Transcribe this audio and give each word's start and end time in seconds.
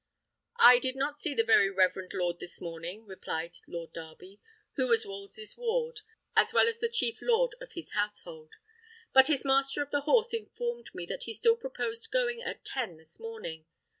"I 0.57 0.79
did 0.79 0.95
not 0.95 1.19
see 1.19 1.35
the 1.35 1.43
very 1.43 1.69
reverend 1.69 2.13
lord 2.15 2.39
this 2.39 2.59
morning," 2.59 3.05
replied 3.05 3.57
Lord 3.67 3.93
Darby, 3.93 4.41
who 4.73 4.87
was 4.87 5.05
Wolsey's 5.05 5.55
ward, 5.55 6.01
as 6.35 6.51
well 6.51 6.67
as 6.67 6.79
the 6.79 6.89
chief 6.89 7.21
lord 7.21 7.53
of 7.61 7.73
his 7.73 7.91
household. 7.91 8.53
"But 9.13 9.27
his 9.27 9.45
master 9.45 9.83
of 9.83 9.91
the 9.91 10.01
horse 10.01 10.33
informed 10.33 10.89
me 10.95 11.05
that 11.05 11.25
he 11.25 11.35
still 11.35 11.55
proposed 11.55 12.09
going 12.09 12.41
at 12.41 12.65
ten 12.65 12.97
this 12.97 13.19
morning. 13.19 13.67